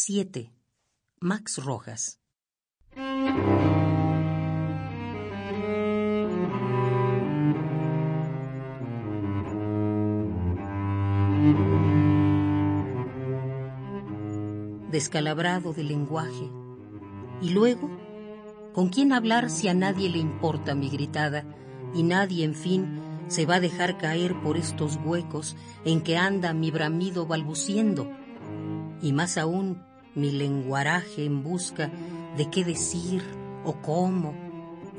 7. 0.00 0.52
Max 1.20 1.58
Rojas. 1.64 2.20
Descalabrado 14.92 15.72
de 15.72 15.82
lenguaje. 15.82 16.48
Y 17.42 17.50
luego, 17.50 17.90
¿con 18.72 18.90
quién 18.90 19.12
hablar 19.12 19.50
si 19.50 19.66
a 19.66 19.74
nadie 19.74 20.08
le 20.08 20.18
importa 20.18 20.76
mi 20.76 20.90
gritada 20.90 21.44
y 21.92 22.04
nadie, 22.04 22.44
en 22.44 22.54
fin, 22.54 23.02
se 23.26 23.46
va 23.46 23.56
a 23.56 23.60
dejar 23.60 23.98
caer 23.98 24.40
por 24.42 24.58
estos 24.58 24.96
huecos 25.04 25.56
en 25.84 26.02
que 26.02 26.16
anda 26.16 26.52
mi 26.52 26.70
bramido 26.70 27.26
balbuciendo? 27.26 28.08
Y 29.02 29.12
más 29.12 29.38
aún, 29.38 29.87
mi 30.18 30.32
lenguaraje 30.32 31.24
en 31.24 31.42
busca 31.42 31.90
de 32.36 32.50
qué 32.50 32.64
decir 32.64 33.22
o 33.64 33.74
cómo 33.80 34.34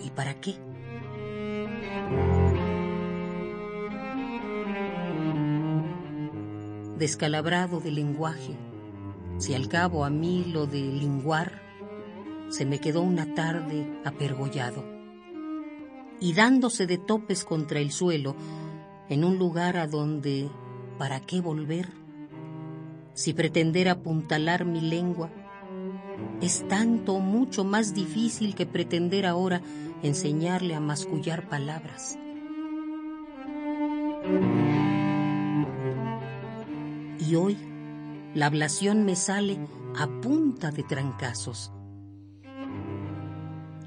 y 0.04 0.10
para 0.10 0.40
qué. 0.40 0.56
Descalabrado 6.98 7.80
de 7.80 7.92
lenguaje, 7.92 8.58
si 9.38 9.54
al 9.54 9.68
cabo 9.70 10.04
a 10.04 10.10
mí 10.10 10.46
lo 10.52 10.66
de 10.66 10.82
linguar 10.82 11.62
se 12.50 12.66
me 12.66 12.80
quedó 12.80 13.02
una 13.02 13.34
tarde 13.36 14.02
apergollado 14.04 14.84
y 16.20 16.34
dándose 16.34 16.88
de 16.88 16.98
topes 16.98 17.46
contra 17.46 17.80
el 17.80 17.92
suelo 17.92 18.36
en 19.08 19.24
un 19.24 19.38
lugar 19.38 19.78
a 19.78 19.88
donde, 19.88 20.50
¿para 20.98 21.22
qué 21.22 21.42
volver? 21.42 21.99
Si 23.20 23.34
pretender 23.34 23.90
apuntalar 23.90 24.64
mi 24.64 24.80
lengua 24.80 25.30
es 26.42 26.66
tanto 26.70 27.20
mucho 27.20 27.66
más 27.66 27.94
difícil 27.94 28.56
que 28.56 28.66
pretender 28.66 29.26
ahora 29.26 29.62
enseñarle 30.04 30.74
a 30.74 30.80
mascullar 30.80 31.50
palabras. 31.50 32.18
Y 37.20 37.36
hoy 37.36 37.58
la 38.36 38.46
ablación 38.46 39.04
me 39.04 39.18
sale 39.18 39.60
a 39.98 40.08
punta 40.22 40.72
de 40.72 40.84
trancazos. 40.84 41.74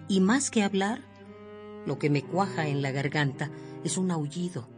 Y 0.09 0.21
más 0.21 0.51
que 0.51 0.63
hablar, 0.63 1.01
lo 1.87 1.99
que 1.99 2.11
me 2.11 2.21
cuaja 2.23 2.69
en 2.69 2.83
la 2.83 2.91
garganta 2.91 3.51
es 3.83 3.97
un 3.97 4.11
aullido, 4.11 4.69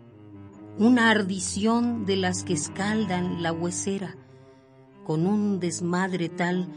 una 0.79 1.11
ardición 1.11 2.07
de 2.07 2.15
las 2.15 2.45
que 2.45 2.53
escaldan 2.53 3.43
la 3.43 3.53
huesera, 3.53 4.15
con 5.05 5.27
un 5.27 5.61
desmadre 5.61 6.29
tal 6.29 6.69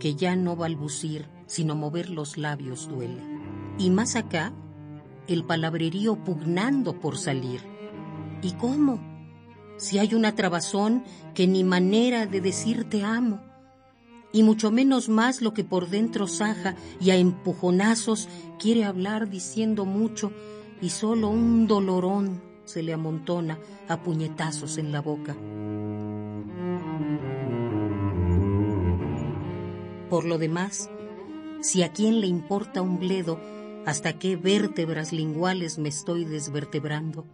que 0.00 0.14
ya 0.14 0.36
no 0.36 0.56
balbucir, 0.56 1.26
sino 1.46 1.74
mover 1.74 2.10
los 2.10 2.36
labios 2.36 2.88
duele. 2.88 3.22
Y 3.78 3.90
más 3.90 4.16
acá, 4.16 4.52
el 5.26 5.44
palabrerío 5.44 6.16
pugnando 6.24 6.98
por 6.98 7.16
salir. 7.16 7.60
¿Y 8.42 8.52
cómo? 8.52 9.00
Si 9.76 9.98
hay 9.98 10.14
una 10.14 10.34
trabazón 10.34 11.04
que 11.34 11.46
ni 11.46 11.64
manera 11.64 12.26
de 12.26 12.40
decir 12.40 12.88
te 12.88 13.04
amo, 13.04 13.40
y 14.32 14.42
mucho 14.42 14.70
menos 14.70 15.08
más 15.08 15.40
lo 15.40 15.54
que 15.54 15.64
por 15.64 15.88
dentro 15.88 16.26
saja 16.26 16.76
y 17.00 17.10
a 17.10 17.16
empujonazos 17.16 18.28
quiere 18.58 18.84
hablar 18.84 19.30
diciendo 19.30 19.84
mucho 19.84 20.32
y 20.82 20.90
solo 20.90 21.28
un 21.28 21.66
dolorón 21.66 22.42
se 22.64 22.82
le 22.82 22.92
amontona 22.92 23.58
a 23.88 24.02
puñetazos 24.02 24.76
en 24.76 24.92
la 24.92 25.00
boca. 25.00 25.34
Por 30.10 30.24
lo 30.24 30.38
demás, 30.38 30.88
si 31.60 31.82
a 31.82 31.92
quién 31.92 32.20
le 32.20 32.26
importa 32.26 32.82
un 32.82 32.98
bledo 32.98 33.38
hasta 33.84 34.18
qué 34.18 34.36
vértebras 34.36 35.12
linguales 35.12 35.78
me 35.78 35.88
estoy 35.88 36.24
desvertebrando, 36.24 37.26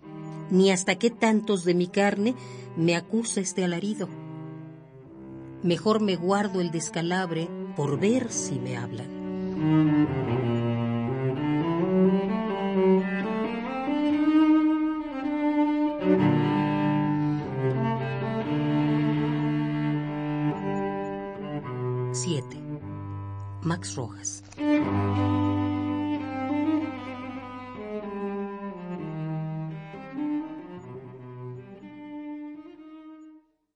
ni 0.51 0.71
hasta 0.71 0.97
qué 0.97 1.11
tantos 1.11 1.65
de 1.65 1.75
mi 1.75 1.87
carne 1.87 2.35
me 2.77 2.97
acusa 2.97 3.41
este 3.41 3.65
alarido. 3.65 4.09
Mejor 5.63 6.01
me 6.01 6.17
guardo 6.17 6.61
el 6.61 6.71
descalabre 6.71 7.49
por 7.77 7.99
ver 7.99 8.31
si 8.31 8.59
me 8.59 8.77
hablan. 8.77 9.15
Siete. 22.13 22.64
Max 23.65 23.97
Rojas. 23.97 24.43